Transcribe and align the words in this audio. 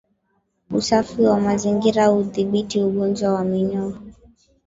Usafi 0.71 1.21
wa 1.21 1.39
mazingira 1.39 2.05
hudhibiti 2.05 2.81
ugonjwa 2.83 3.33
wa 3.33 3.43
minyoo 3.43 3.93